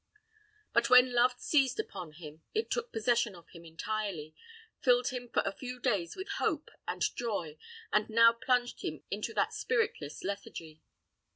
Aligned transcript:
But 0.73 0.89
when 0.89 1.13
love 1.13 1.35
seized 1.37 1.79
upon 1.79 2.13
him, 2.13 2.41
it 2.55 2.71
took 2.71 2.91
possession 2.91 3.35
of 3.35 3.49
him 3.49 3.63
entirely, 3.63 4.33
filled 4.81 5.09
him 5.09 5.29
for 5.29 5.43
a 5.45 5.51
few 5.55 5.79
days 5.79 6.15
with 6.15 6.27
hope 6.39 6.71
and 6.87 7.03
joy, 7.15 7.59
and 7.93 8.09
now 8.09 8.33
plunged 8.33 8.81
him 8.81 9.03
into 9.11 9.31
that 9.35 9.53
spiritless 9.53 10.23
lethargy. 10.23 10.81